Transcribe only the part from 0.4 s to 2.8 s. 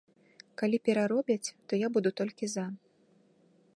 Калі пераробяць, то я буду толькі за.